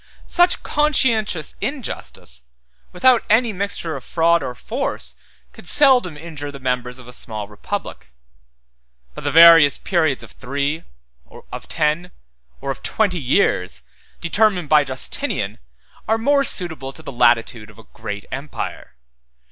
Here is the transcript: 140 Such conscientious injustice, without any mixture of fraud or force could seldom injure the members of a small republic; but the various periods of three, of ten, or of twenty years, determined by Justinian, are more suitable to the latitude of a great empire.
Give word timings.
140 0.25 0.33
Such 0.33 0.63
conscientious 0.63 1.55
injustice, 1.61 2.41
without 2.91 3.23
any 3.29 3.53
mixture 3.53 3.95
of 3.95 4.03
fraud 4.03 4.41
or 4.41 4.55
force 4.55 5.13
could 5.53 5.67
seldom 5.67 6.17
injure 6.17 6.51
the 6.51 6.57
members 6.59 6.97
of 6.97 7.07
a 7.07 7.13
small 7.13 7.47
republic; 7.47 8.11
but 9.13 9.23
the 9.23 9.29
various 9.29 9.77
periods 9.77 10.23
of 10.23 10.31
three, 10.31 10.81
of 11.51 11.67
ten, 11.67 12.09
or 12.61 12.71
of 12.71 12.81
twenty 12.81 13.19
years, 13.21 13.83
determined 14.21 14.69
by 14.69 14.83
Justinian, 14.83 15.59
are 16.07 16.17
more 16.17 16.43
suitable 16.43 16.91
to 16.91 17.03
the 17.03 17.11
latitude 17.11 17.69
of 17.69 17.77
a 17.77 17.83
great 17.93 18.25
empire. 18.31 18.95